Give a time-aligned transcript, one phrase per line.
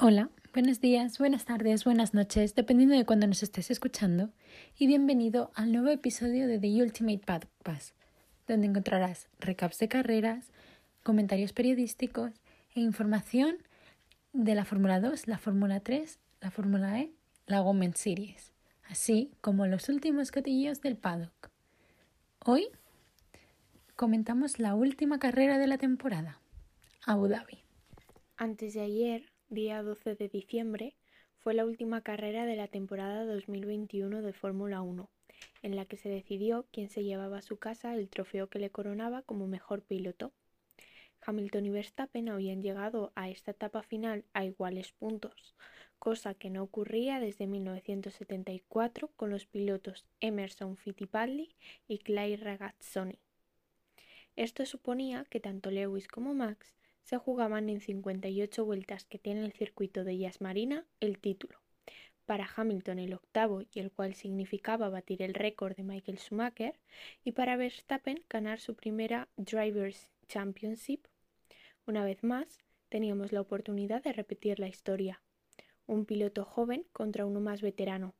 [0.00, 4.30] Hola, buenos días, buenas tardes, buenas noches, dependiendo de cuándo nos estés escuchando,
[4.78, 7.94] y bienvenido al nuevo episodio de The Ultimate Pass,
[8.46, 10.52] donde encontrarás recaps de carreras,
[11.02, 12.30] comentarios periodísticos
[12.76, 13.56] e información
[14.32, 17.10] de la Fórmula 2, la Fórmula 3, la Fórmula E,
[17.48, 18.52] la Women's Series,
[18.88, 21.50] así como los últimos cotillos del paddock.
[22.44, 22.68] Hoy
[23.96, 26.40] comentamos la última carrera de la temporada,
[27.04, 27.58] Abu Dhabi.
[28.36, 30.94] Antes de ayer, día 12 de diciembre,
[31.38, 35.08] fue la última carrera de la temporada 2021 de Fórmula 1,
[35.62, 38.70] en la que se decidió quién se llevaba a su casa el trofeo que le
[38.70, 40.32] coronaba como mejor piloto.
[41.24, 45.54] Hamilton y Verstappen habían llegado a esta etapa final a iguales puntos,
[45.98, 51.56] cosa que no ocurría desde 1974 con los pilotos Emerson Fittipaldi
[51.86, 53.18] y Clay Ragazzoni.
[54.36, 56.77] Esto suponía que tanto Lewis como Max
[57.08, 61.58] se jugaban en 58 vueltas que tiene el circuito de Yas Marina el título.
[62.26, 66.78] Para Hamilton el octavo y el cual significaba batir el récord de Michael Schumacher
[67.24, 71.06] y para Verstappen ganar su primera Drivers Championship.
[71.86, 75.22] Una vez más, teníamos la oportunidad de repetir la historia.
[75.86, 78.16] Un piloto joven contra uno más veterano,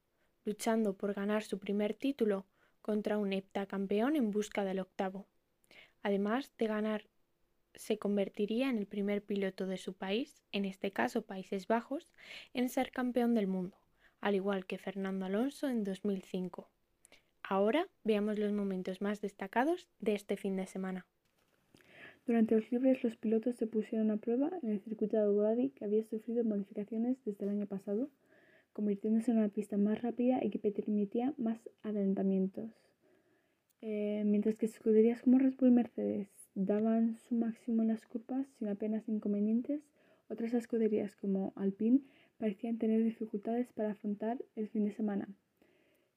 [0.47, 2.47] luchando por ganar su primer título
[2.81, 5.27] contra un heptacampeón en busca del octavo.
[6.03, 7.05] Además de ganar
[7.79, 12.11] se convertiría en el primer piloto de su país, en este caso Países Bajos,
[12.53, 13.77] en ser campeón del mundo,
[14.21, 16.69] al igual que Fernando Alonso en 2005.
[17.43, 21.07] Ahora veamos los momentos más destacados de este fin de semana.
[22.27, 25.85] Durante los libres los pilotos se pusieron a prueba en el circuito de Abu que
[25.85, 28.11] había sufrido modificaciones desde el año pasado,
[28.73, 32.71] convirtiéndose en una pista más rápida y que permitía más adelantamientos.
[33.83, 39.09] Eh, mientras que escuderías como Red Mercedes daban su máximo en las curvas sin apenas
[39.09, 39.81] inconvenientes,
[40.29, 42.01] otras escuderías como Alpine
[42.37, 45.29] parecían tener dificultades para afrontar el fin de semana.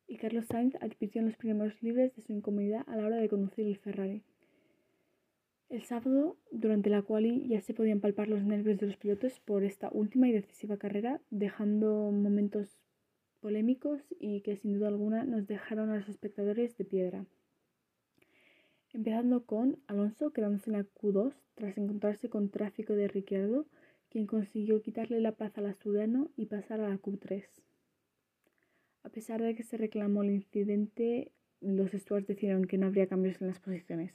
[0.07, 3.29] Y Carlos Sainz advirtió en los primeros libres de su incomodidad a la hora de
[3.29, 4.23] conducir el Ferrari.
[5.69, 9.63] El sábado, durante la quali, ya se podían palpar los nervios de los pilotos por
[9.63, 12.79] esta última y decisiva carrera, dejando momentos
[13.41, 17.25] polémicos y que sin duda alguna nos dejaron a los espectadores de piedra
[18.93, 23.65] empezando con Alonso quedándose en la Q2 tras encontrarse con tráfico de Ricciardo,
[24.09, 27.45] quien consiguió quitarle la plaza al asturiano y pasar a la Q3.
[29.03, 33.41] A pesar de que se reclamó el incidente, los stewards decidieron que no habría cambios
[33.41, 34.13] en las posiciones.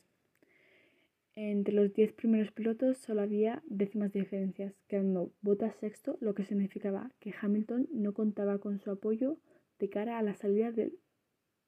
[1.34, 7.10] Entre los 10 primeros pilotos solo había décimas diferencias, quedando Bottas sexto, lo que significaba
[7.20, 9.38] que Hamilton no contaba con su apoyo
[9.78, 10.98] de cara a la salida del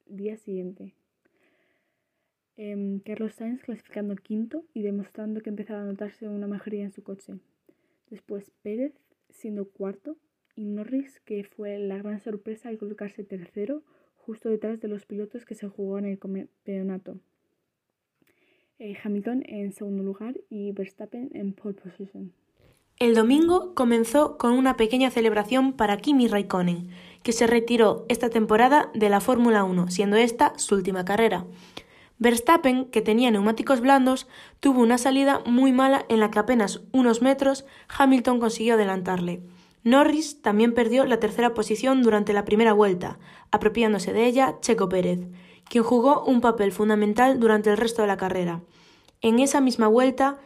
[0.07, 0.95] día siguiente.
[2.61, 7.05] Em, Carlos Sainz clasificando quinto y demostrando que empezaba a notarse una mejoría en su
[7.05, 7.35] coche.
[8.11, 8.93] Después Pérez
[9.31, 10.17] siendo cuarto
[10.57, 13.85] y Norris que fue la gran sorpresa al colocarse tercero
[14.17, 17.21] justo detrás de los pilotos que se jugó en el campeonato.
[18.81, 22.33] Eh, Hamilton en segundo lugar y Verstappen en pole position.
[22.99, 26.89] El domingo comenzó con una pequeña celebración para Kimi Raikkonen,
[27.23, 31.47] que se retiró esta temporada de la Fórmula 1, siendo esta su última carrera.
[32.19, 34.27] Verstappen, que tenía neumáticos blandos,
[34.61, 37.65] tuvo una salida muy mala en la que apenas unos metros
[37.97, 39.43] Hamilton consiguió adelantarle.
[39.85, 43.19] Norris también perdió la tercera posición durante la primera vuelta,
[43.53, 45.29] apropiándose de ella Checo Pérez,
[45.69, 48.63] quien jugó un papel fundamental durante el resto de la carrera.
[49.21, 50.39] En esa misma vuelta,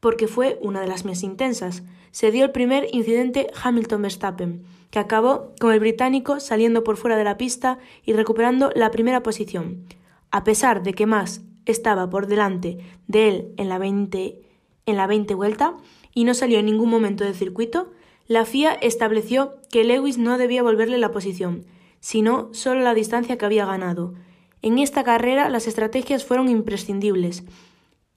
[0.00, 5.52] porque fue una de las más intensas, se dio el primer incidente Hamilton-Verstappen, que acabó
[5.60, 9.86] con el británico saliendo por fuera de la pista y recuperando la primera posición.
[10.34, 14.42] A pesar de que Max estaba por delante de él en la 20,
[14.84, 15.76] en la 20 vuelta
[16.12, 17.92] y no salió en ningún momento del circuito,
[18.26, 21.64] la FIA estableció que Lewis no debía volverle la posición,
[22.00, 24.14] sino solo la distancia que había ganado.
[24.60, 27.44] En esta carrera las estrategias fueron imprescindibles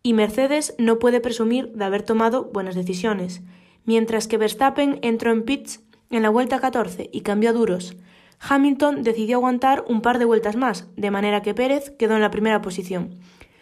[0.02, 3.44] y Mercedes no puede presumir de haber tomado buenas decisiones,
[3.86, 7.96] mientras que Verstappen entró en pits en la vuelta 14 y cambió a duros,
[8.40, 12.32] Hamilton decidió aguantar un par de vueltas más, de manera que Pérez quedó en la
[12.32, 13.20] primera posición.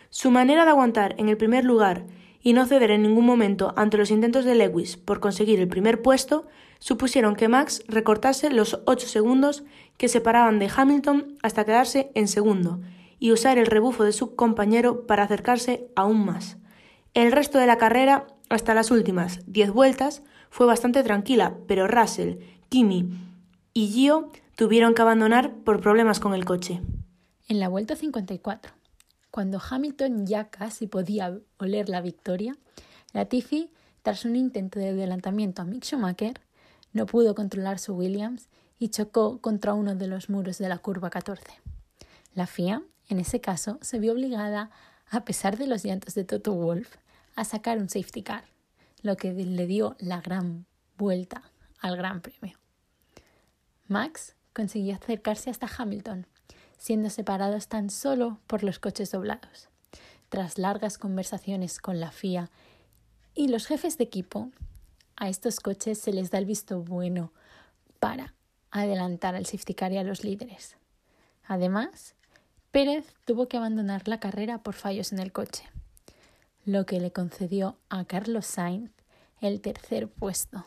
[0.10, 2.06] Su manera de aguantar en el primer lugar
[2.42, 6.02] y no ceder en ningún momento ante los intentos de Lewis por conseguir el primer
[6.02, 6.46] puesto
[6.80, 9.64] supusieron que Max recortase los ocho segundos
[9.98, 12.80] que separaban de Hamilton hasta quedarse en segundo
[13.18, 16.58] y usar el rebufo de su compañero para acercarse aún más.
[17.16, 22.36] El resto de la carrera, hasta las últimas diez vueltas, fue bastante tranquila, pero Russell,
[22.70, 23.10] Kimi
[23.74, 26.82] y Gio tuvieron que abandonar por problemas con el coche.
[27.48, 28.74] En la vuelta 54,
[29.30, 32.58] cuando Hamilton ya casi podía oler la victoria,
[33.14, 33.72] Latifi,
[34.02, 36.40] tras un intento de adelantamiento a Mick Schumacher,
[36.94, 38.48] no pudo controlar su Williams
[38.80, 41.44] y chocó contra uno de los muros de la curva 14.
[42.34, 44.72] La FIA, en ese caso, se vio obligada,
[45.10, 46.96] a pesar de los llantos de Toto Wolf,
[47.36, 48.46] a sacar un safety car,
[49.02, 50.66] lo que le dio la gran
[50.98, 51.44] vuelta
[51.80, 52.58] al Gran Premio.
[53.88, 56.26] Max consiguió acercarse hasta Hamilton,
[56.78, 59.70] siendo separados tan solo por los coches doblados.
[60.30, 62.50] Tras largas conversaciones con la FIA
[63.36, 64.50] y los jefes de equipo,
[65.18, 67.32] a estos coches se les da el visto bueno
[68.00, 68.34] para
[68.72, 70.78] adelantar al safety car y a los líderes.
[71.48, 72.16] Además,
[72.72, 75.64] Pérez tuvo que abandonar la carrera por fallos en el coche,
[76.66, 78.92] lo que le concedió a Carlos Sainz
[79.42, 80.66] el tercer puesto.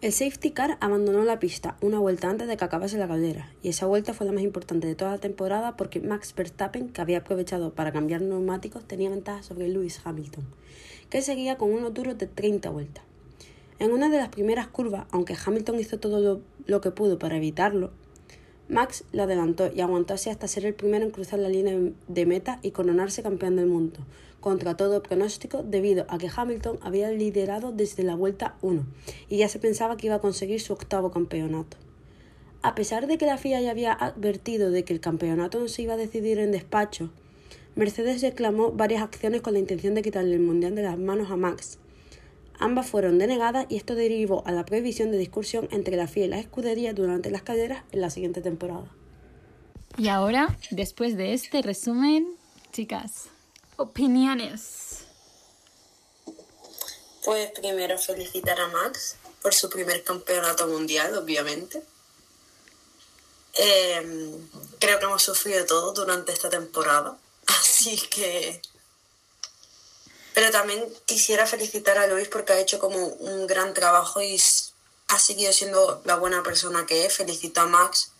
[0.00, 3.70] El safety car abandonó la pista una vuelta antes de que acabase la caldera, y
[3.70, 7.18] esa vuelta fue la más importante de toda la temporada porque Max Verstappen, que había
[7.18, 10.44] aprovechado para cambiar neumáticos, tenía ventaja sobre Lewis Hamilton,
[11.10, 13.02] que seguía con unos duros de 30 vueltas.
[13.80, 17.90] En una de las primeras curvas, aunque Hamilton hizo todo lo, que pudo para evitarlo,
[18.68, 22.60] Max la adelantó y aguantó hasta ser el primero en cruzar la línea de meta
[22.62, 23.98] y coronarse campeón del mundo,
[24.40, 28.84] contra todo pronóstico debido a que Hamilton había liderado desde la vuelta 1
[29.28, 31.76] y ya se pensaba que iba a conseguir su octavo campeonato.
[32.62, 35.82] A pesar de que la FIA ya había advertido de que el campeonato no se
[35.82, 37.10] iba a decidir en despacho,
[37.76, 41.36] Mercedes reclamó varias acciones con la intención de quitarle el mundial de las manos a
[41.36, 41.78] Max,
[42.60, 46.28] Ambas fueron denegadas y esto derivó a la prohibición de discusión entre la FIA y
[46.28, 48.90] las escuderías durante las carreras en la siguiente temporada.
[49.96, 52.26] Y ahora, después de este resumen,
[52.72, 53.30] chicas,
[53.78, 55.06] opiniones.
[57.24, 61.82] Pues primero felicitar a Max por su primer campeonato mundial, obviamente.
[63.54, 64.48] Em,
[64.78, 67.16] creo que hemos sufrido todo durante esta temporada,
[67.46, 68.60] así que
[70.38, 74.40] pero también quisiera felicitar a Luis porque ha hecho como un gran trabajo y
[75.08, 77.16] ha seguido siendo la buena persona que es.
[77.16, 78.12] Felicito a Max.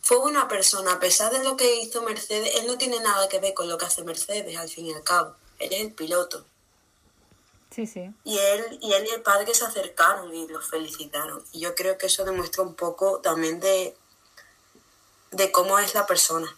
[0.00, 3.40] Fue buena persona, a pesar de lo que hizo Mercedes, él no tiene nada que
[3.40, 5.34] ver con lo que hace Mercedes, al fin y al cabo.
[5.58, 6.44] Él es el piloto.
[7.70, 8.10] Sí, sí.
[8.24, 11.44] Y él, y él y el padre se acercaron y los felicitaron.
[11.52, 13.96] Y yo creo que eso demuestra un poco también de,
[15.32, 16.48] de cómo es la persona.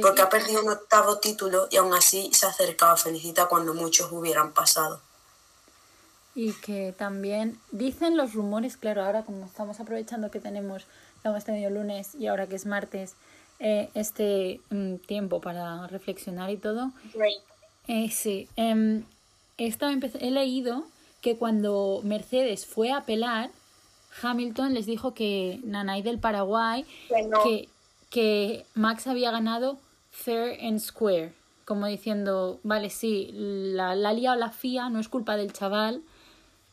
[0.00, 4.12] Porque ha perdido un octavo título y aún así se ha acercado felicita cuando muchos
[4.12, 5.00] hubieran pasado.
[6.36, 10.86] Y que también dicen los rumores, claro, ahora como estamos aprovechando que tenemos,
[11.30, 13.16] hemos tenido lunes y ahora que es martes,
[13.58, 16.90] eh, este mm, tiempo para reflexionar y todo.
[17.88, 19.02] Eh, sí, eh,
[19.58, 20.84] he leído
[21.22, 23.50] que cuando Mercedes fue a apelar,
[24.22, 26.84] Hamilton les dijo que Nanay del Paraguay,
[27.44, 27.68] que,
[28.10, 29.78] que Max había ganado
[30.10, 31.32] fair and square,
[31.64, 36.02] como diciendo, vale, sí, la, la liado la FIA, no es culpa del chaval,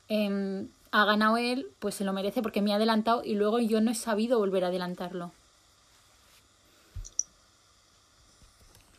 [0.07, 3.81] em, ha ganado él, pues se lo merece porque me ha adelantado y luego yo
[3.81, 5.31] no he sabido volver a adelantarlo.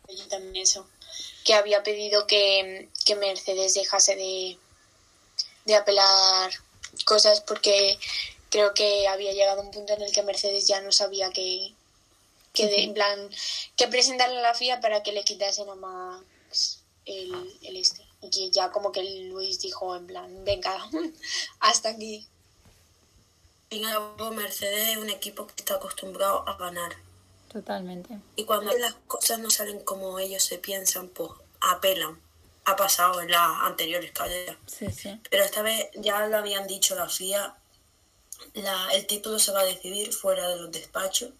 [0.08, 0.88] Yo también eso,
[1.44, 4.58] que había pedido que, que Mercedes dejase de,
[5.66, 6.50] de apelar
[7.04, 7.96] cosas porque
[8.50, 11.74] creo que había llegado un punto en el que Mercedes ya no sabía qué,
[12.52, 13.30] que de, en plan
[13.76, 18.30] que presentarle a la FIA para que le quitasen a Max el, el este y
[18.30, 20.76] que ya como que Luis dijo en plan venga
[21.60, 22.26] hasta aquí
[24.34, 26.92] Mercedes es un equipo que está acostumbrado a ganar.
[27.52, 28.18] Totalmente.
[28.36, 32.20] Y cuando las cosas no salen como ellos se piensan pues apelan.
[32.66, 34.56] Ha pasado en las anteriores carreras.
[34.66, 35.20] Sí, sí.
[35.30, 37.54] pero esta vez ya lo habían dicho la FIA
[38.54, 41.30] la, el título se va a decidir fuera de los despachos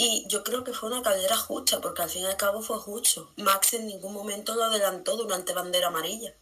[0.00, 2.78] y yo creo que fue una carrera justa, porque al fin y al cabo fue
[2.78, 3.32] justo.
[3.36, 6.32] Max en ningún momento lo adelantó durante bandera amarilla.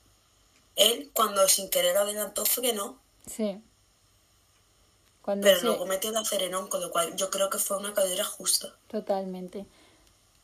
[0.76, 2.98] Él, cuando sin querer adelantó, frenó.
[3.26, 3.62] Sí.
[5.24, 8.74] Pero luego metió la Cerenón, con lo cual yo creo que fue una carrera justa.
[8.88, 9.64] Totalmente.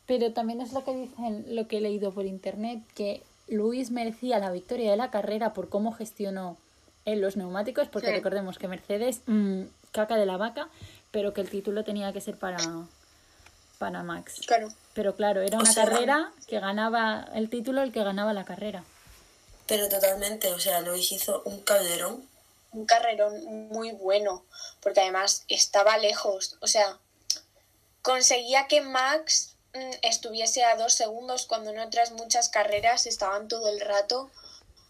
[0.07, 4.39] Pero también es lo que dicen, lo que he leído por internet, que Luis merecía
[4.39, 6.57] la victoria de la carrera por cómo gestionó
[7.05, 10.71] en los neumáticos, porque recordemos que Mercedes, mm, caca de la vaca,
[11.11, 12.59] pero que el título tenía que ser para,
[13.83, 14.43] para Max.
[14.47, 14.69] Claro.
[14.95, 18.85] Pero claro, era una carrera que ganaba el título el que ganaba la carrera.
[19.67, 22.25] Pero totalmente, o sea, Luis hizo un calderón.
[22.71, 24.45] Un carrerón muy bueno,
[24.81, 26.97] porque además estaba lejos, o sea,
[28.03, 33.69] conseguía que Max mm, estuviese a dos segundos cuando en otras muchas carreras estaban todo
[33.69, 34.31] el rato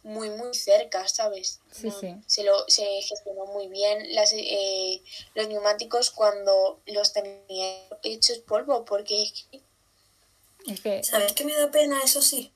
[0.02, 1.60] muy muy cerca, ¿sabes?
[1.70, 2.14] Sí, sí.
[2.26, 5.02] Se, lo, se gestionó muy bien las, eh,
[5.34, 11.02] los neumáticos cuando los tenía hechos polvo, porque es que...
[11.02, 12.00] ¿Sabes qué me da pena?
[12.02, 12.52] Eso sí.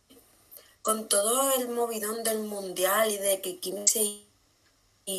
[0.83, 4.27] Con todo el movidón del mundial y de que Kimi se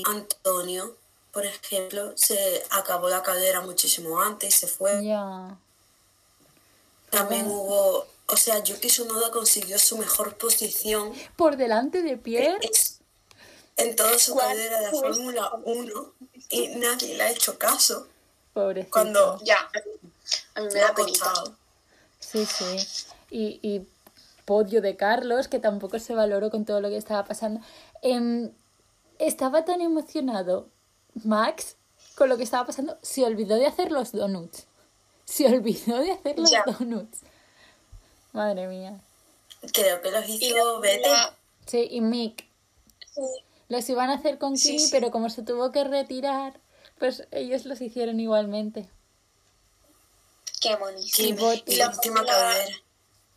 [0.06, 0.96] Antonio,
[1.32, 4.92] por ejemplo, se acabó la carrera muchísimo antes y se fue.
[7.10, 12.58] También hubo, o sea, Yuki Tsunoda consiguió su mejor posición Por delante de Pierre.
[12.62, 13.00] es-
[13.78, 14.90] en toda su ¿Cuál carrera de?
[14.90, 16.14] Fórmula 1
[16.50, 18.08] y nadie le ha hecho caso
[18.54, 18.92] Pobrecito.
[18.92, 19.58] cuando Ya,
[20.56, 21.56] a mí me ha da costado.
[22.20, 23.06] Sí, sí.
[23.30, 23.88] Y, y
[24.46, 27.62] podio de Carlos, que tampoco se valoró con todo lo que estaba pasando.
[28.02, 28.52] Em,
[29.20, 30.68] estaba tan emocionado
[31.24, 31.76] Max
[32.16, 34.66] con lo que estaba pasando, se olvidó de hacer los donuts.
[35.26, 36.64] Se olvidó de hacer los Ya.
[36.66, 37.20] donuts.
[38.38, 39.00] Madre mía.
[39.74, 41.34] Creo que los hizo la-
[41.66, 42.46] Sí, y Mick.
[43.14, 43.22] sí,
[43.68, 44.90] Los iban a hacer con Sí, Kimi, sí.
[44.92, 46.60] pero como se tuvo que retirar,
[47.00, 48.88] pues ellos los hicieron igualmente.
[50.62, 51.74] Qué Botti.
[51.74, 52.76] Y la última carrera.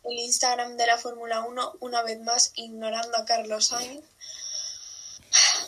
[0.03, 4.03] el Instagram de la Fórmula 1, una vez más, ignorando a Carlos Sainz.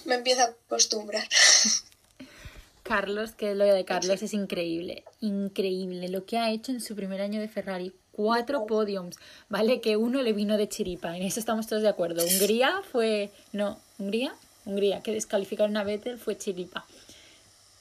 [0.05, 1.27] Me empiezo a acostumbrar.
[2.83, 7.21] Carlos, que lo de Carlos es increíble, increíble lo que ha hecho en su primer
[7.21, 7.95] año de Ferrari.
[8.15, 9.17] Cuatro podiums,
[9.49, 9.81] ¿vale?
[9.81, 12.23] Que uno le vino de chiripa, en eso estamos todos de acuerdo.
[12.25, 16.85] Hungría fue, no, Hungría, Hungría, que descalificaron a Vettel fue chiripa.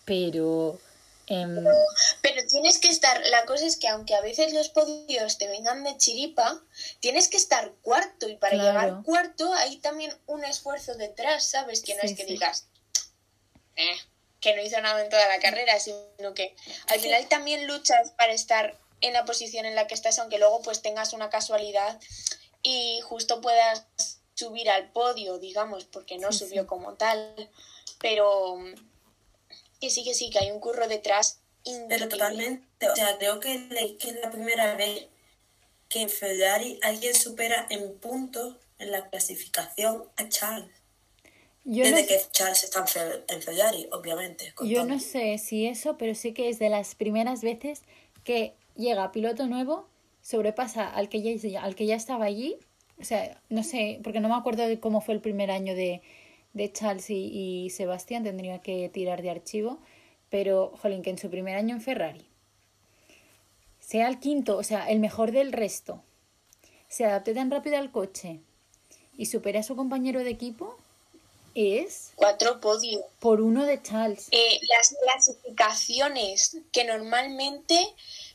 [0.04, 0.80] Pero,
[1.26, 1.54] em,
[2.22, 5.84] Pero tienes que estar, la cosa es que aunque a veces los podios te vengan
[5.84, 6.60] de chiripa,
[7.00, 8.68] tienes que estar cuarto y para Claro.
[8.68, 11.82] llegar cuarto hay también un esfuerzo detrás, ¿sabes?
[11.82, 12.32] Que no Sí, es que sí.
[12.32, 12.66] digas
[13.76, 13.96] "Eh,
[14.40, 16.56] que no hizo nada en toda la carrera, sino que
[16.88, 20.62] al final también luchas para estar en la posición en la que estás, aunque luego
[20.62, 22.00] pues tengas una casualidad
[22.62, 23.86] y justo puedas
[24.34, 26.66] subir al podio, digamos, porque no Sí, subió sí.
[26.68, 27.50] como tal,
[28.00, 28.58] pero
[29.80, 32.08] que sí, que sí, que hay un curro detrás Pero increíble.
[32.08, 35.08] totalmente, o sea, creo que, le- que es la primera vez
[35.88, 40.70] que en Ferrari alguien supera en puntos en la clasificación a Charles.
[41.64, 44.54] yo, Desde no, que Charles está en, Fer- en Ferrari, obviamente.
[44.64, 47.82] yo no sé si eso, pero sí que es de las primeras veces
[48.24, 49.88] que llega piloto nuevo,
[50.22, 52.56] sobrepasa al que ya, al que ya estaba allí.
[53.00, 56.02] O sea, no sé, porque no me acuerdo de cómo fue el primer año de,
[56.52, 59.78] de Charles y, y Sebastián, tendría que tirar de archivo.
[60.30, 62.24] Pero, jolín, que en su primer año en Ferrari
[63.92, 66.02] sea el quinto, o sea, el mejor del resto,
[66.88, 68.40] se adapte tan rápido al coche
[69.18, 70.78] y supere a su compañero de equipo,
[71.54, 73.02] es Cuatro podios.
[73.18, 74.28] por uno de Charles.
[74.30, 77.78] Eh, las clasificaciones que normalmente,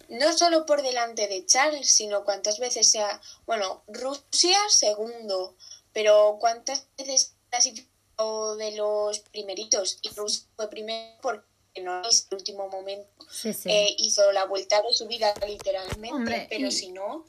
[0.09, 5.55] no solo por delante de Charles, sino cuántas veces sea, bueno, Rusia segundo,
[5.93, 11.45] pero cuántas veces clasificó de los primeritos y Rusia fue primero porque
[11.83, 13.07] no es el último momento.
[13.29, 13.69] Sí, sí.
[13.69, 17.25] Eh, hizo la vuelta de su vida literalmente, Hombre, pero y- si no,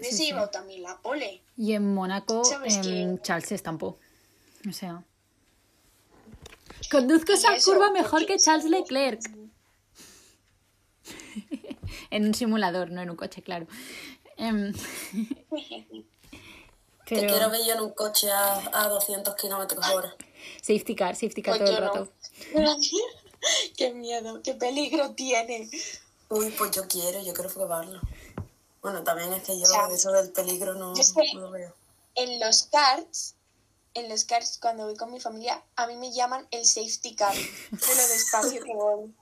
[0.00, 0.26] Sí, sí.
[0.26, 1.42] llevado también la pole.
[1.56, 3.22] Y en Mónaco ¿Sabes em, qué?
[3.22, 3.98] Charles se estampó.
[4.68, 5.02] O sea.
[6.90, 9.20] Conduzco esa curva mejor que Charles Leclerc.
[12.10, 13.66] en un simulador, no en un coche, claro.
[14.36, 14.72] Em,
[17.06, 20.14] Te quiero pero ver yo en un coche a, a 200 kilómetros hora.
[20.60, 21.90] safety car, safety car Pues todo el no.
[21.92, 22.12] rato.
[23.76, 25.70] qué miedo, qué peligro tiene.
[26.28, 28.00] Uy, pues yo quiero, yo quiero probarlo.
[28.82, 31.02] Bueno, también es que yo sea, eso del peligro no, yo
[31.34, 31.74] no lo veo.
[32.14, 33.34] en los karts,
[33.94, 37.34] en los karts cuando voy con mi familia, a mí me llaman el safety car
[37.34, 39.14] de lo despacio que voy.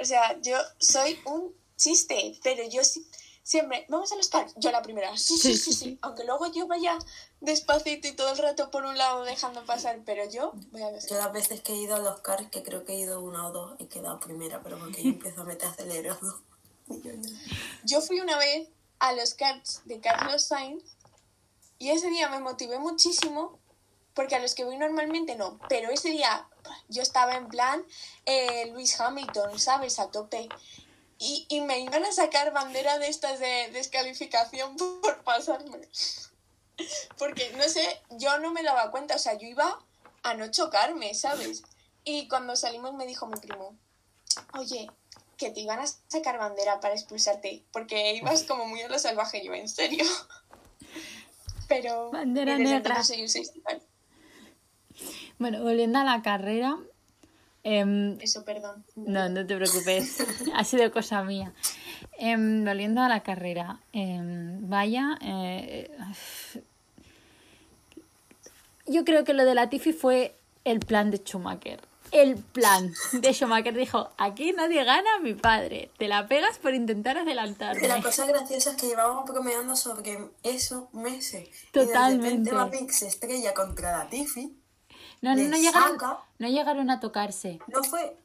[0.00, 3.08] O sea, yo soy un chiste, pero yo sí,
[3.42, 6.66] siempre, vamos a los karts, yo la primera, sí, sí, sí, sí, aunque luego yo
[6.66, 6.98] vaya
[7.40, 11.06] despacito y todo el rato por un lado dejando pasar, pero yo voy a los
[11.06, 13.46] Yo las veces que he ido a los cars, que creo que he ido una
[13.46, 16.42] o dos, he quedado primera, pero porque yo empiezo a meter acelerado.
[17.84, 18.66] Yo fui una vez
[18.98, 20.82] a los karts de Carlos Sainz
[21.78, 23.58] y ese día me motivé muchísimo
[24.14, 26.48] porque a los que voy normalmente no, pero ese día
[26.88, 27.84] yo estaba en plan
[28.24, 29.98] eh, Luis Hamilton, ¿sabes?
[30.00, 30.48] A tope.
[31.18, 35.80] Y, y me iban a sacar bandera de estas de descalificación por pasarme.
[37.18, 39.80] Porque, no sé, yo no me daba cuenta, o sea, yo iba
[40.22, 41.62] a no chocarme, ¿sabes?
[42.04, 43.76] Y cuando salimos me dijo mi primo,
[44.54, 44.88] oye,
[45.36, 49.44] que te iban a sacar bandera para expulsarte, porque ibas como muy a lo salvaje,
[49.44, 50.04] yo, en serio.
[51.68, 52.10] Pero...
[52.10, 52.76] Bandera negra.
[52.76, 53.82] entonces soy un.
[55.38, 56.76] Bueno, volviendo a la carrera.
[57.64, 58.84] Em, Eso, perdón.
[58.96, 60.18] No, no te preocupes.
[60.54, 61.52] ha sido cosa mía.
[62.18, 63.80] Em, volviendo a la carrera.
[63.92, 65.18] em, vaya.
[65.22, 65.90] eh,
[68.86, 70.34] yo creo que lo de la Tiffy fue
[70.64, 71.80] el plan de Schumacher.
[72.10, 75.90] El plan de Schumacher dijo: aquí nadie gana a mi padre.
[75.98, 77.86] Te la pegas por intentar adelantarme.
[77.86, 81.48] La cosa graciosa es que llevábamos bromeando sobre eso meses.
[81.48, 82.50] Y Totalmente.
[82.50, 84.08] de repente se estrella contra la
[85.20, 85.98] No, le no, llegaron,
[86.38, 87.58] no llegaron a tocarse.
[87.68, 88.16] No fue.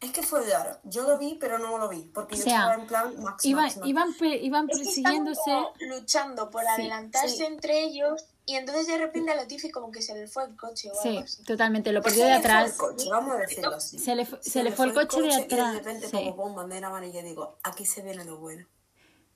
[0.00, 0.78] Es que fue raro.
[0.84, 2.02] Yo lo vi, pero no lo vi.
[2.14, 3.88] Porque O yo sea, estaba en plan Max, Iba- Max, Max.
[3.88, 5.50] iban, pe- iban Es que estaban persiguiéndose.
[5.50, 7.44] como luchando por Sí, adelantarse sí.
[7.44, 10.90] entre ellos y entonces de repente a Latifi como que se le fue el coche
[10.90, 11.44] o Sí, algo así.
[11.44, 11.92] totalmente.
[11.92, 12.70] Lo Pues perdió se de le fue atrás.
[12.72, 13.98] el coche, vamos a decirlo así.
[13.98, 15.72] Se le, fue- se le fue el coche de Y atrás.
[15.74, 16.12] de repente, sí.
[16.16, 18.66] como pon bandera amarilla, digo, aquí se viene lo bueno.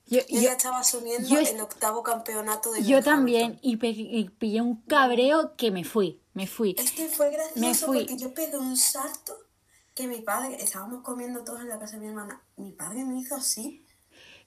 [0.06, 3.59] Yo, Yo, yo- ya estaba asumiendo yo el octavo campeonato de yo también.
[3.61, 6.23] Y, pe- y pillé un cabreo que me fui.
[6.35, 6.75] Me fui.
[6.79, 7.99] Este fue gracioso Me fui.
[8.00, 9.35] porque yo pegué un salto
[9.95, 13.19] que mi padre, estábamos comiendo todos en la casa de mi hermana, mi padre me
[13.21, 13.85] hizo así.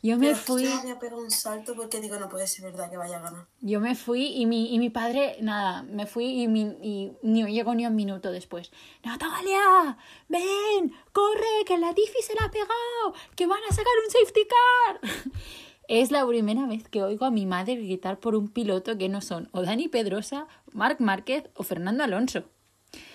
[0.03, 0.63] Yo me pero fui.
[0.63, 3.47] Yo había pegado un salto porque digo, no puede ser verdad que vaya a ganar.
[3.61, 7.43] Yo me fui y mi, y mi padre, nada, me fui y, mi, y ni
[7.51, 8.71] llegó ni un minuto después.
[9.03, 14.11] Natalia, ven, corre, que la Tiffy se la ha pegado, que van a sacar un
[14.11, 15.01] safety car.
[15.87, 19.21] Es la primera vez que oigo a mi madre gritar por un piloto que no
[19.21, 22.43] son o Dani Pedrosa, Marc Márquez o Fernando Alonso.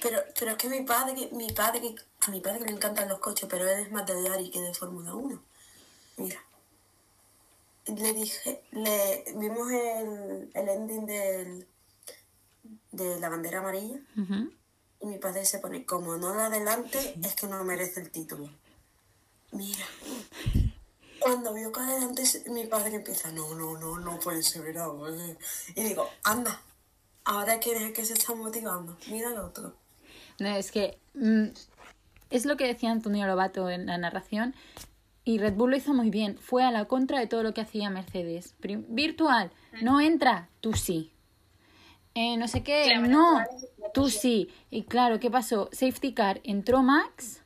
[0.01, 3.49] Pero, pero es que mi padre, mi padre, a mi padre le encantan los coches,
[3.51, 5.43] pero él es más de Ferrari que de Fórmula 1.
[6.19, 6.41] Mira.
[7.87, 11.67] Le dije, le vimos el, el ending del,
[12.93, 13.99] de la bandera amarilla
[15.01, 18.49] y mi padre se pone, como no la adelante, es que no merece el título.
[19.51, 19.85] Mira.
[21.23, 24.89] Cuando vio que adelante, mi padre empieza, no, no, no, no puede ser verdad.
[24.99, 25.15] pues".
[25.75, 26.61] Y digo, anda,
[27.25, 29.75] ahora que, que se está motivando, mira el otro.
[30.39, 31.47] No, es que mm,
[32.31, 34.55] es lo que decía Antonio Lobato en la narración
[35.25, 36.37] y Red Bull lo hizo muy bien.
[36.39, 38.55] Fue a la contra de todo lo que hacía Mercedes.
[38.61, 41.13] Prim- virtual, no entra, tú sí.
[42.15, 43.45] Eh, no sé qué, Claro, no,
[43.95, 44.51] tú sí.
[44.71, 45.69] Y claro, ¿qué pasó?
[45.73, 47.41] Safety car, entró Max,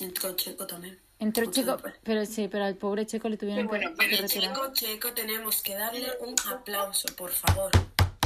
[0.00, 0.98] Entró Checo también.
[1.22, 4.52] Entró Checo, pero sí, pero al pobre Checo le tuvieron bueno, que- pero que retirar.
[4.54, 7.70] Checo, Checo, tenemos que darle un aplauso, por favor.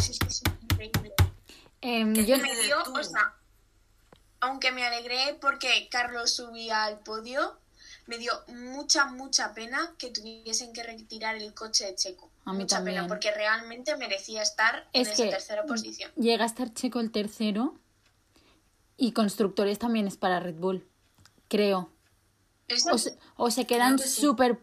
[0.01, 1.13] Sí, sí, sí, increíble.
[1.83, 3.35] Yo, es me dio, o sea,
[4.41, 7.59] aunque me alegré porque Carlos subía al podio,
[8.07, 12.31] me dio mucha, mucha pena que tuviesen que retirar el coche de Checo.
[12.45, 12.97] A mí mucha también.
[12.99, 16.11] pena, porque realmente merecía estar en Es esa tercera posición.
[16.17, 17.75] llega a estar Checo el tercero
[18.97, 20.87] y constructores también es para Red Bull,
[21.49, 21.91] creo.
[22.93, 24.21] O se, o se quedan sí.
[24.21, 24.59] súper.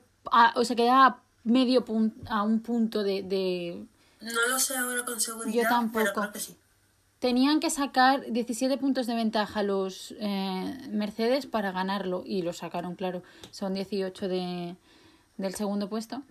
[0.56, 3.86] o se queda a medio punto, a un punto de, de-
[4.22, 6.00] No lo sé ahora con seguridad, Yo tampoco.
[6.04, 6.56] pero creo que sí.
[7.20, 12.96] Tenían que sacar 17 puntos de ventaja los eh, Mercedes para ganarlo y lo sacaron,
[12.96, 13.24] claro.
[13.52, 14.76] Son 18 de,
[15.38, 16.22] del segundo puesto.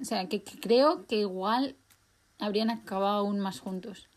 [0.00, 1.76] O sea, que, que creo que igual
[2.38, 4.08] habrían acabado aún más juntos.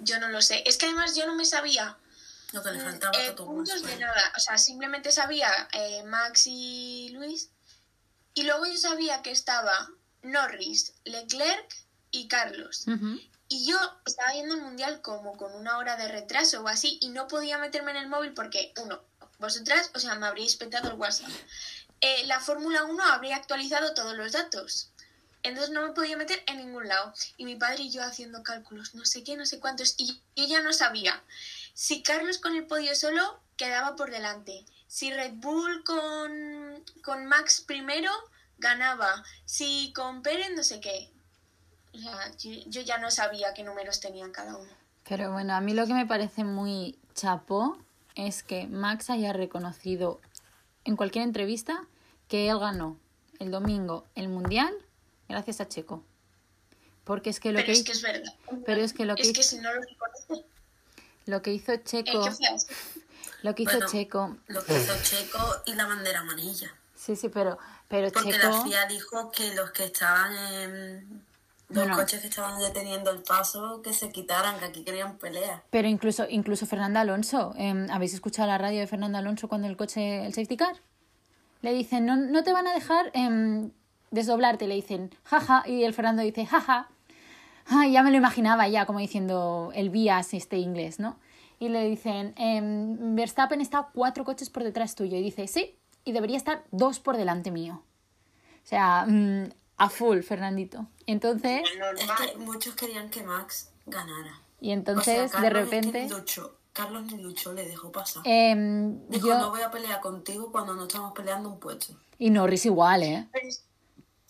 [0.00, 0.64] Yo no lo sé.
[0.66, 1.96] Es que además yo no me sabía
[2.54, 4.32] Lo que le faltaba eh, puntos de nada.
[4.36, 7.50] O sea, simplemente sabía eh, Max y Luis.
[8.32, 9.90] Y luego yo sabía que estaba
[10.22, 11.68] Norris, Leclerc
[12.12, 12.84] y Carlos.
[13.48, 17.08] Y yo estaba viendo el mundial como con una hora de retraso o así y
[17.08, 19.02] no podía meterme en el móvil porque, uno,
[19.38, 21.30] vosotras, o sea, me habríais petado el WhatsApp.
[22.00, 24.92] Eh, la Fórmula 1 habría actualizado todos los datos.
[25.44, 27.12] Entonces no me podía meter en ningún lado.
[27.36, 29.94] Y mi padre y yo haciendo cálculos, no sé qué, no sé cuántos.
[29.98, 31.22] Y yo ya no sabía
[31.74, 34.64] si Carlos con el podio solo quedaba por delante.
[34.88, 38.10] Si Red Bull con, con Max primero
[38.58, 39.22] ganaba.
[39.44, 41.10] Si con Pérez no sé qué.
[41.92, 44.72] O sea, yo, yo ya no sabía qué números tenían cada uno.
[45.06, 47.76] Pero bueno, a mí lo que me parece muy chapó
[48.14, 50.20] es que Max haya reconocido
[50.84, 51.84] en cualquier entrevista
[52.28, 52.98] que él ganó
[53.38, 54.74] el domingo el mundial
[55.28, 56.02] gracias a Checo.
[57.04, 58.32] Porque es que lo Pero que, es hizo, que es verdad.
[58.64, 60.46] pero es que lo que Es hizo- que si no lo reconoce,
[61.26, 62.24] lo que hizo ¿en Checo,
[63.42, 66.74] lo que hizo Bueno, Checo, Lo que hizo Checo y la bandera amarilla.
[66.94, 67.58] sí, sí, pero,
[67.88, 71.24] pero Porque Checo, la FIA dijo que los que estaban en...
[71.70, 71.96] Los Bueno.
[71.96, 75.62] coches que estaban deteniendo el paso, que se quitaran, que aquí querían pelea.
[75.70, 79.76] pero incluso, incluso Fernando Alonso, em, ¿habéis escuchado la radio de Fernando Alonso cuando el
[79.76, 80.76] coche, el safety car?
[81.62, 83.70] Le dicen, no, no te van a dejar em,
[84.14, 86.88] desdoblarte, le dicen, jaja, y el Fernando dice, jaja.
[87.66, 91.18] Ay, ya me lo imaginaba ya, como diciendo el vías este inglés, ¿no?
[91.58, 95.16] Y le dicen, em, Verstappen está cuatro coches por detrás tuyo.
[95.16, 97.82] Y dice, sí, y debería estar dos por delante mío.
[98.62, 99.48] O sea, mm,
[99.78, 100.86] a full, Fernandito.
[101.06, 101.62] Entonces,
[101.98, 104.40] Es que muchos querían que Max ganara.
[104.60, 106.50] y entonces, O sea, de Carlos es que repente.
[106.74, 108.22] Carlos ni luchó, le dejó pasar.
[108.26, 109.38] em, Dijo, yo...
[109.38, 111.94] no voy a pelear contigo cuando no estamos peleando un puesto.
[112.18, 113.28] Y Norris igual, ¿eh?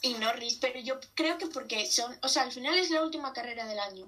[0.05, 3.33] Y Norris, pero yo creo que porque son, o sea, al final es la última
[3.33, 4.07] carrera del año.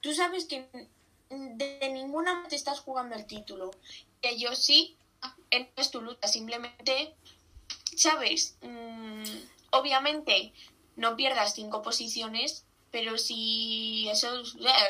[0.00, 0.68] Tú sabes que
[1.30, 3.70] de ninguna te estás jugando el título.
[4.20, 4.96] Que yo sí,
[5.52, 7.14] no es tu lucha, simplemente,
[7.96, 8.56] ¿sabes?
[8.62, 9.24] Mm,
[9.70, 10.52] obviamente
[10.96, 14.42] no pierdas cinco posiciones, Pero si eso,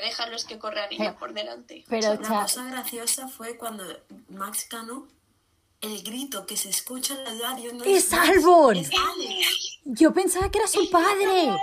[0.03, 1.85] déjalos que corran ella por delante.
[1.87, 3.85] Pero, La cha- cosa graciosa fue cuando
[4.31, 5.07] Max ganó,
[5.81, 8.07] el grito que se escucha en la radio no ¡Es!
[8.07, 8.91] Es Alex.
[9.85, 11.57] Yo pensaba que era su padre.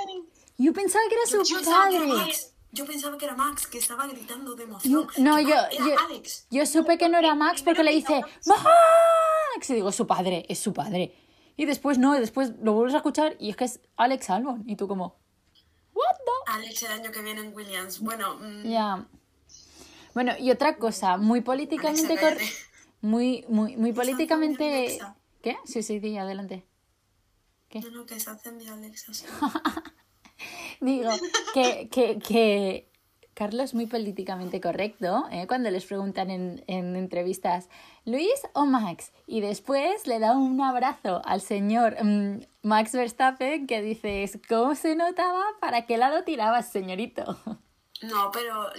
[0.57, 2.07] Yo pensaba que era su padre.
[2.07, 2.53] Max.
[2.71, 5.07] Yo pensaba que era Max, que estaba gritando de Yo- emoción.
[5.19, 6.47] no, yo, yo, Alex.
[6.51, 10.59] yo supe que no era Max porque le dice Max y digo su padre, es
[10.59, 11.15] su padre.
[11.55, 14.63] Y después no, y después lo vuelves a escuchar y es que es Alex Albon
[14.67, 15.15] y tú como
[15.93, 17.99] What the Alex el año que viene en Williams.
[17.99, 19.07] Bueno, mm, Ya.
[20.13, 22.55] Bueno, y otra cosa, muy políticamente Alexa, cor- cállate.
[23.01, 24.99] Muy muy muy políticamente.
[25.41, 25.57] ¿Qué?
[25.65, 26.65] Sí, sí, di, adelante.
[27.69, 27.81] ¿Qué?
[27.81, 29.13] no, no, que se ha encendido Alexa.
[29.13, 29.25] sí.
[30.81, 31.09] Digo,
[31.53, 32.89] que, que, que
[33.37, 35.45] Carlos es muy políticamente correcto ¿eh?
[35.47, 37.69] cuando les preguntan en, en entrevistas,
[38.03, 39.11] ¿Luis o Max?
[39.27, 44.95] Y después le da un abrazo al señor mm, Max Verstappen que dices, ¿cómo se
[44.95, 45.43] notaba?
[45.61, 47.37] ¿Para qué lado tirabas, señorito?
[48.03, 48.69] No, pero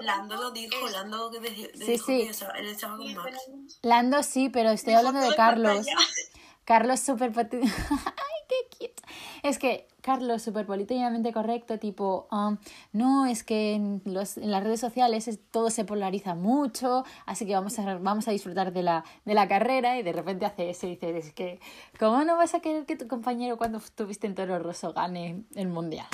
[0.00, 2.18] Lando lo dijo, Lando que dijo, Sí, dijo sí.
[2.24, 3.36] que estaba- él estaba con Max.
[3.82, 5.86] Lando sí, pero estoy hablando de de Carlos.
[6.64, 8.56] Carlos súper ¡Ay, qué
[8.88, 9.02] cute!
[9.44, 12.56] Es que Carlos súper políticamente correcto, tipo, um,
[12.92, 17.46] no, es que en, los, en las redes sociales es- todo se polariza mucho, así
[17.46, 20.70] que vamos a, vamos a disfrutar de la, de la carrera y de repente hace
[20.70, 21.60] eso y dices, es que,
[22.00, 25.68] ¿cómo no vas a querer que tu compañero cuando estuviste en Toro Rosso gane el
[25.68, 26.06] Mundial?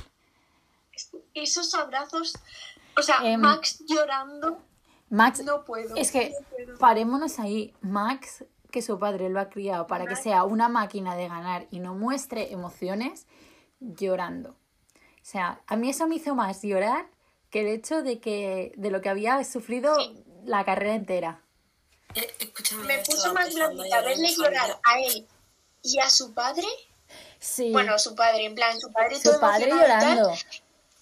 [1.35, 2.35] Esos abrazos,
[2.97, 4.63] o sea, Em, Max llorando,
[5.09, 5.95] Max, no puedo.
[5.97, 6.79] Es que no puedo.
[6.79, 7.75] parémonos ahí.
[7.83, 11.81] Max, que su padre lo ha criado para que sea una máquina de ganar y
[11.81, 13.27] no muestre emociones,
[13.81, 14.51] llorando.
[14.51, 17.07] O sea, a mí eso me hizo más llorar
[17.51, 19.95] que el hecho de que de lo que había sufrido
[20.45, 21.43] la carrera entera.
[22.15, 25.29] Eh, escúchame, Me puso más blandita verle llorar a él
[25.83, 26.67] y a su padre.
[27.39, 30.39] Sí, Bueno, su padre, en plan, su padre su todo padre emocionado y tal, llorando.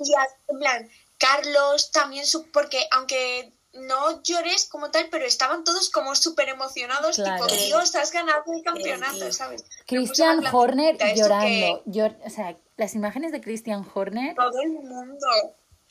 [0.01, 0.13] Y
[0.49, 6.17] en plan, Carlos también, su, porque aunque no llores como tal, pero estaban todos como
[6.17, 7.47] súper emocionados, Claro.
[7.47, 9.65] tipo, Dios, has ganado el campeonato, ¿sabes?
[9.87, 11.83] Christian Horner llorando.
[11.85, 14.35] que Llor- o sea, las imágenes de Christian Horner.
[14.35, 15.27] Todo el mundo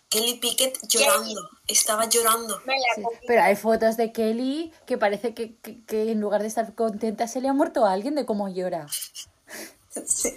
[0.09, 2.59] Kelly Pickett llorando, estaba llorando.
[2.95, 3.03] Sí.
[3.27, 7.27] Pero hay fotos de Kelly que parece que, que- que en lugar de estar contenta
[7.27, 8.87] se le ha muerto a alguien de cómo llora.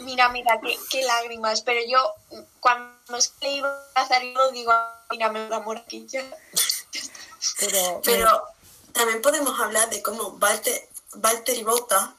[0.00, 1.62] Mira, mira, qué, qué lágrimas.
[1.62, 2.14] Pero yo,
[2.60, 4.72] cuando se le iba a hacer yo digo,
[5.10, 6.24] mira, me da amor aquí ya.
[7.58, 8.42] Pero, Pero
[8.92, 12.14] también podemos hablar de cómo Walter, Valtteri Bota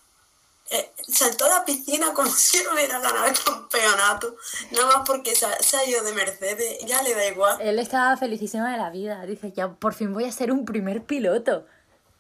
[0.70, 4.36] eh, saltó a la piscina como si no hubiera ganado el campeonato.
[4.72, 7.62] Nada más porque se ha, se ha ido de Mercedes, ya le da igual.
[7.62, 9.26] Él estaba felicísimo de la vida.
[9.26, 11.66] Dice, ya por fin voy a ser un primer piloto.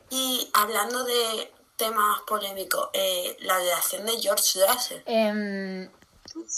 [0.10, 5.01] Y hablando de temas polémicos, eh, la relación de George Russell.
[5.05, 5.89] Em,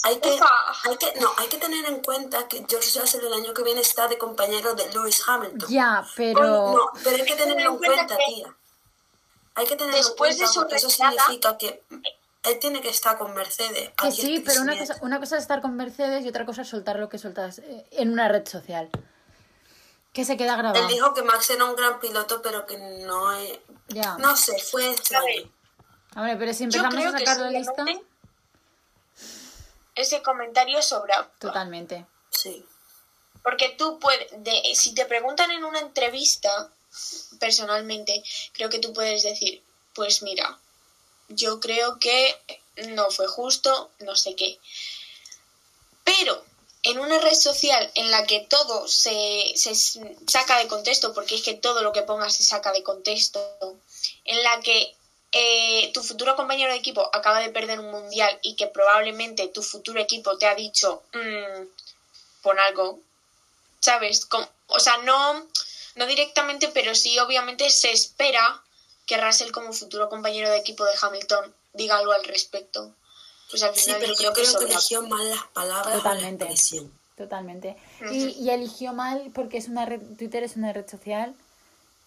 [0.04, 0.38] Hay que,
[0.84, 3.80] hay, que, no, hay que tener en cuenta que George Russell el año que viene
[3.80, 5.68] está de compañero de Lewis Hamilton.
[5.68, 6.72] ya, pero...
[6.72, 8.56] No, pero hay que tenerlo en cuenta que tía.
[9.54, 11.82] Hay que tenerlo después en de cuenta su porque eso significa que
[12.44, 13.90] él tiene que estar con Mercedes.
[14.00, 16.62] Que 10 sí, pero una cosa, una cosa es estar con Mercedes y otra cosa
[16.62, 18.88] es soltar lo que sueltas eh, en una red social.
[20.16, 20.88] Que se queda Él grabado.
[20.88, 23.58] dijo que Max era un gran piloto, pero que no es...
[23.88, 24.16] Ya.
[24.16, 25.52] No sé, fue extraño.
[26.16, 27.84] Hombre, pero si empezamos a sacar la lista...
[29.94, 31.30] ese comentario sobra.
[31.38, 32.06] Totalmente.
[32.30, 32.64] Sí.
[33.42, 36.70] Porque tú puedes, de, si te preguntan en una entrevista,
[37.38, 38.24] personalmente,
[38.54, 39.62] creo que tú puedes decir,
[39.94, 40.58] pues mira,
[41.28, 42.40] yo creo que
[42.88, 44.58] no fue justo, no sé qué.
[46.04, 46.42] Pero
[46.86, 51.42] en una red social en la que todo se, se saca de contexto, porque es
[51.42, 53.40] que todo lo que pongas se saca de contexto,
[54.24, 54.94] en la que
[55.32, 59.62] eh, tu futuro compañero de equipo acaba de perder un mundial y que probablemente tu
[59.64, 61.66] futuro equipo te ha dicho, "Mm,
[62.42, 63.00] pon algo,
[63.80, 64.28] ¿sabes?
[64.68, 65.44] O sea, no,
[65.96, 68.62] no directamente, pero sí obviamente se espera
[69.06, 72.94] que Russell como futuro compañero de equipo de Hamilton diga algo al respecto.
[73.50, 76.44] Pues al Sí, final pero yo yo creo que eligió mal las palabras Totalmente.
[76.44, 76.92] o la expresión.
[77.16, 77.76] Totalmente.
[78.12, 81.34] Y, y eligió mal porque es una red, Twitter es una red social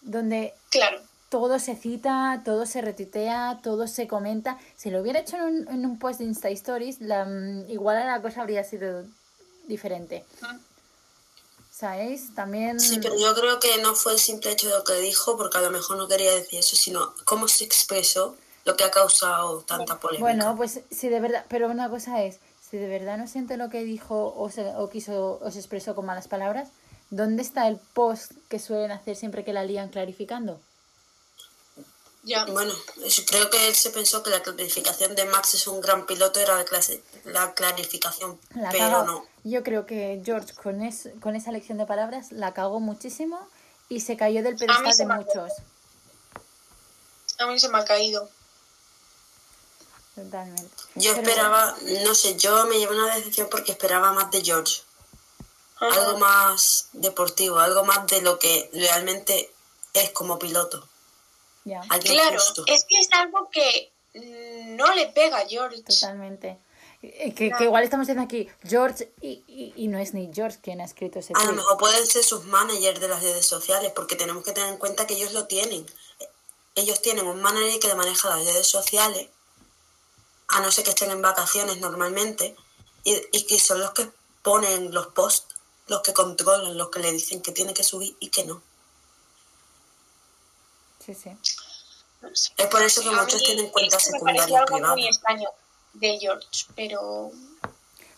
[0.02, 4.60] donde Claro, todo se cita, todo se retuitea, todo se comenta.
[4.78, 8.06] Si lo hubiera hecho en un, en un post de Insta Stories, la, mm, igual
[8.06, 9.06] la cosa habría sido
[9.67, 10.25] diferente.
[11.71, 12.36] ¿Sabéis?
[12.36, 12.80] También...
[12.80, 15.58] Sí, pero yo creo que no fue el simple hecho de lo que dijo, porque
[15.58, 19.62] a lo mejor no quería decir eso, sino cómo se expresó lo que ha causado
[19.62, 20.22] tanta polémica.
[20.24, 23.69] Bueno, pues si de verdad, pero una cosa es, si de verdad no siente lo
[23.69, 26.69] que dijo o, se, o quiso o se expresó con malas palabras,
[27.10, 30.60] ¿dónde está el post que suelen hacer siempre que la lían clarificando?
[32.24, 32.43] Ya.
[32.45, 32.74] Bueno,
[33.28, 36.58] creo que él se pensó que la clarificación de Max es un gran piloto era
[36.58, 39.26] la, clase- la clarificación, La pero no.
[39.45, 43.39] Yo creo que George con, es- con esa elección de palabras la cagó muchísimo
[43.88, 45.54] y se cayó del pedestal de ha muchos.
[47.39, 48.30] A mí se me ha caído.
[50.24, 50.76] Totalmente.
[50.96, 54.82] Yo Pero- esperaba, no sé, yo me llevé una decisión porque esperaba más de George.
[55.78, 55.94] Ajá.
[55.94, 59.52] Algo más deportivo, algo más de lo que realmente
[59.94, 60.88] es como piloto.
[61.64, 62.64] Ya, Claro, justo.
[62.68, 63.92] es que es algo que
[64.76, 65.82] no le pega a George.
[65.84, 66.58] totalmente.
[67.02, 70.60] Eh, Que, que igual estamos diciendo aquí George y, y- y no es ni George
[70.62, 73.94] quien ha escrito ese A lo mejor pueden ser sus managers de las redes sociales,
[73.96, 75.86] porque tenemos que tener en cuenta que ellos lo tienen.
[76.76, 79.30] Ellos tienen un manager que le maneja las redes sociales,
[80.50, 82.56] a no ser que estén en vacaciones normalmente,
[83.04, 84.10] y, y que son los que
[84.42, 85.56] ponen los posts,
[85.88, 88.62] los que controlan, los que le dicen que tiene que subir y que no.
[91.06, 91.32] Sí, sí.
[92.58, 95.06] Es por eso que A muchos mí tienen cuentas secundarias algo muy privadas.
[95.16, 95.50] extraño
[95.94, 97.32] de George, pero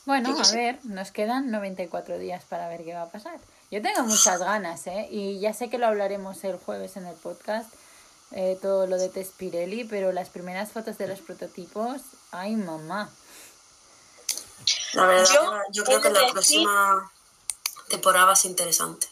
[0.06, 3.40] Bueno, a ver, nos quedan 94 días para ver qué va a pasar.
[3.70, 5.08] Yo tengo muchas ganas, ¿eh?
[5.12, 7.72] Y ya sé que lo hablaremos el jueves en el podcast,
[8.32, 13.10] eh, todo lo de Tess Pirelli, pero las primeras fotos de los prototipos, ¡ay, mamá!
[14.94, 17.12] La verdad, Yo yo, creo que la decir- próxima
[17.90, 19.08] temporada va a ser interesante.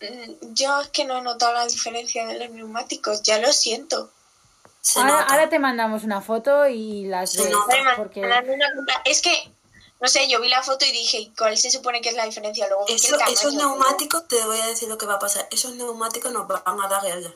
[0.00, 4.10] mm, yo es que no he notado la diferencia de los neumáticos, ya lo siento.
[4.96, 7.52] Ahora, te mandamos una foto y las ves,
[7.96, 8.22] porque
[9.04, 9.52] Es que,
[10.00, 12.68] no sé, yo vi la foto y dije, ¿cuál se supone que es la diferencia?
[12.68, 15.46] Luego Eso- esos neumáticos, te voy a decir lo que va a pasar.
[15.50, 17.34] Esos neumáticos nos van a dar guerra.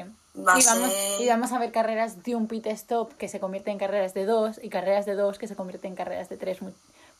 [0.00, 3.38] Va y, vamos, ser- y vamos a ver carreras de un pit stop que se
[3.40, 6.36] convierte en carreras de dos y carreras de dos que se convierten en carreras de
[6.36, 6.72] tres muy,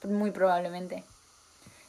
[0.04, 1.04] muy probablemente.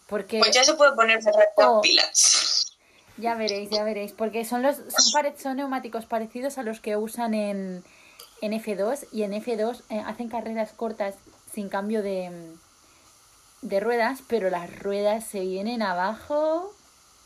[0.08, 1.82] Porque Pues ya se puede poner cerrar Oh.
[1.82, 2.76] pilas.
[3.18, 6.98] ya veréis, ya veréis, porque son los son, pare- son neumáticos parecidos a los que
[6.98, 7.84] usan en,
[8.42, 11.16] en F2 y en F2 eh, hacen carreras cortas
[11.54, 12.52] sin cambio de,
[13.62, 16.74] de ruedas, pero las ruedas se vienen abajo.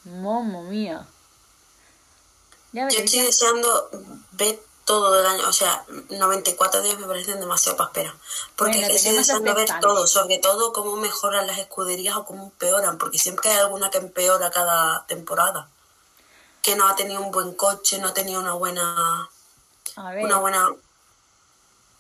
[0.06, 1.08] Momo mía.
[2.78, 3.90] Ya Yo estoy deseando
[4.34, 8.14] ver todo del año, o sea, 94 días me parecen demasiado para esperar.
[8.56, 12.98] Porque que estoy deseando ver todo, sobre todo cómo mejoran las escuderías o cómo empeoran,
[12.98, 15.68] porque siempre hay alguna que empeora cada temporada.
[16.62, 19.30] Que no ha tenido un buen coche, no ha tenido una buena,
[19.96, 20.24] A ver.
[20.26, 20.70] una buena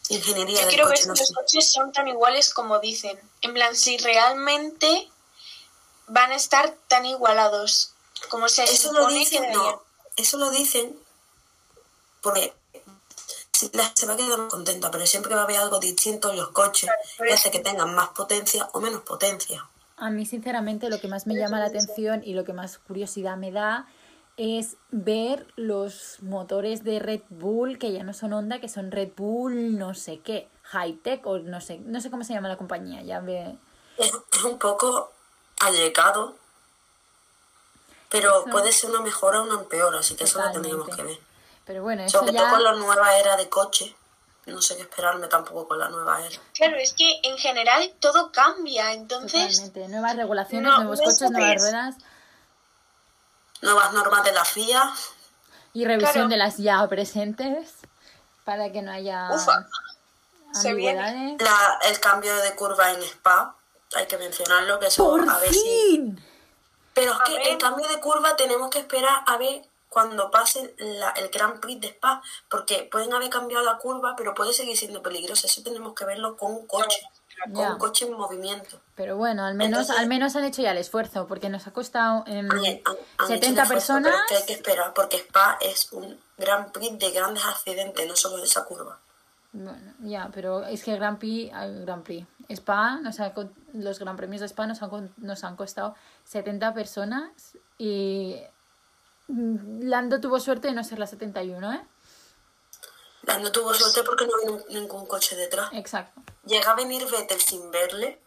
[0.09, 1.33] ingeniería Yo del quiero ver coche, si no los sé.
[1.33, 3.19] coches son tan iguales como dicen.
[3.41, 5.09] En plan, si realmente
[6.07, 7.91] van a estar tan igualados
[8.29, 9.63] como se Eso lo supone que dicen, deberían.
[9.71, 9.83] no,
[10.17, 10.97] eso lo dicen
[12.21, 12.53] porque
[13.53, 16.29] si la gente se va a quedar contenta, pero siempre va a haber algo distinto
[16.29, 17.33] en los coches eso.
[17.33, 19.67] hace que tengan más potencia o menos potencia.
[19.95, 23.35] A mí, sinceramente, lo que más me llama la atención y lo que más curiosidad
[23.35, 23.87] me da
[24.37, 29.13] es ver los motores de Red Bull, que ya no son Honda, que son Red
[29.17, 32.57] Bull no sé qué, High Tech o no sé, no sé cómo se llama la
[32.57, 33.57] compañía, ya ve.
[33.97, 35.11] Es, es un poco
[35.59, 36.35] allegado,
[38.21, 40.69] pero puede ser una mejora o una empeora, así que eso lo Totalmente.
[40.77, 41.27] tendríamos que ver.
[41.65, 42.39] Pero bueno, eso Sobre ya...
[42.39, 43.95] todo con la nueva era de coche,
[44.45, 46.39] no sé qué esperarme tampoco con la nueva era.
[46.53, 49.87] Claro, es que en general todo cambia, entonces Totalmente.
[49.89, 51.95] Nuevas regulaciones, No, nuevos no coches, nuevas ruedas
[53.61, 54.93] Nuevas normas de la FIA,
[55.73, 56.29] y revisión Claro.
[56.29, 57.73] de las ya presentes
[58.45, 59.67] para que no haya Ufa.
[60.53, 61.37] Se viene.
[61.39, 63.55] la, el cambio de curva en Spa,
[63.95, 66.15] hay que mencionarlo, que eso ¡Por a ver si...
[66.99, 71.11] Pero es que el cambio de curva tenemos que esperar a ver cuando pase la-
[71.11, 75.01] el Grand Prix de Spa, porque pueden haber cambiado la curva, pero puede seguir siendo
[75.01, 75.47] peligroso.
[75.47, 77.01] Eso tenemos que verlo con un coche,
[77.53, 78.79] con un coche en movimiento.
[78.95, 81.71] Pero bueno, al menos, Entonces- al menos han hecho ya el esfuerzo, porque nos ha
[81.71, 84.11] costado em, Han- han- han hecho 70 un esfuerzo, personas.
[84.11, 88.07] Pero es que hay que esperar, porque Spa es un Grand Prix de grandes accidentes,
[88.07, 88.97] no solo de esa curva.
[89.53, 93.99] Bueno, ya, pero es que Grand Prix, al Grand Prix, Spa, nos ha co- los
[93.99, 98.37] Gran Premios de Spa nos han, nos han costado 70 personas y
[99.27, 101.81] mm, Lando tuvo suerte de no ser la 71, ¿eh?
[103.23, 105.69] La no tuvo suerte porque no vino ningún coche detrás.
[105.73, 106.21] Exacto.
[106.45, 108.21] Llega a venir Vettel sin verle.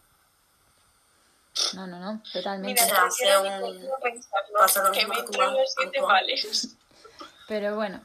[1.73, 2.81] No, no, no, totalmente.
[2.83, 6.75] Mira, prefiero un- pensarlo, que mismo me entran los siete males.
[7.47, 7.99] Pero bueno,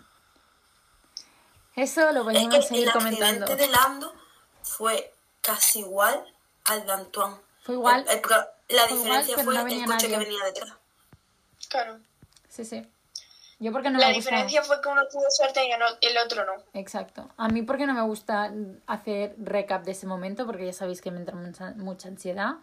[1.76, 3.44] eso lo Es podemos que seguir el comentando.
[3.44, 4.14] accidente de Lando
[4.62, 5.14] fue
[5.46, 6.24] casi igual
[6.64, 7.36] al de Antoine.
[7.62, 8.04] Fue igual.
[8.08, 8.34] El- el pro-
[8.68, 10.08] la Fue diferencia fue no el coche nadie.
[10.08, 10.72] que venía detrás.
[11.68, 11.98] Claro.
[12.48, 12.86] Sí, sí.
[13.58, 14.30] Yo porque no La me gusta.
[14.30, 15.70] diferencia fue que uno tuvo suerte y
[16.06, 16.52] el otro no.
[16.74, 17.30] Exacto.
[17.38, 18.52] A mí porque no me gusta
[18.86, 22.56] hacer recap de ese momento, porque ya sabéis que me entra mucha, mucha ansiedad.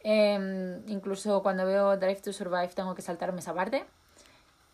[0.00, 3.86] Em, incluso cuando veo Drive to Survive tengo que saltarme esa parte.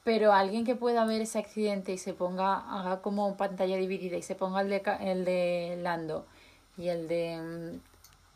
[0.03, 4.23] Pero alguien que pueda ver ese accidente y se ponga, haga como pantalla dividida y
[4.23, 6.27] se ponga el de, Ca- el de Lando
[6.77, 7.37] y el de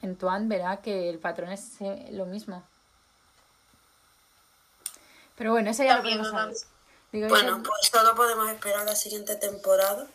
[0.03, 2.62] mm, Antoine, verá que el patrón es eh, lo mismo.
[5.37, 6.57] Pero bueno, eso ya lo También podemos una- saber.
[7.12, 10.07] Digo, Bueno, pues solo podemos esperar la siguiente temporada.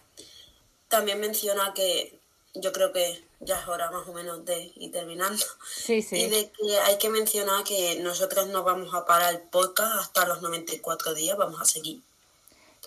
[0.90, 2.20] También menciona que
[2.54, 5.44] yo creo que ya es hora más o menos de ir terminando.
[5.76, 6.30] sí, Y sí.
[6.30, 10.42] de que hay que mencionar que nosotros no vamos a parar el podcast hasta los
[10.42, 12.02] 94 días, vamos a seguir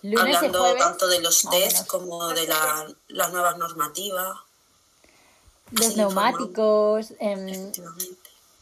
[0.03, 1.89] Lunes y hablando tanto de los más o test menos.
[1.89, 4.39] como de la- las nuevas normativas.
[5.73, 7.47] Los neumáticos, em,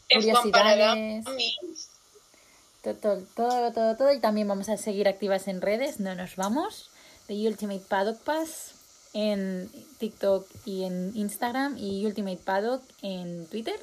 [0.09, 1.25] curiosidades.
[2.83, 4.13] todo, todo, todo, todo, todo.
[4.13, 6.89] Y también vamos a seguir activas en redes, no nos vamos.
[7.27, 8.73] The Ultimate Paddock Pass
[9.13, 13.79] en TikTok y en Instagram y Ultimate Paddock en Twitter.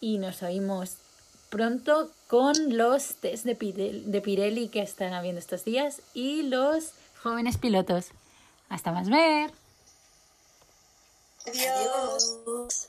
[0.00, 0.96] Y nos oímos
[1.50, 6.92] pronto con los test de, Pire- de Pirelli que están habiendo estos días y los
[7.22, 8.06] jóvenes pilotos.
[8.68, 9.50] Hasta más ver.
[11.46, 12.88] Adiós.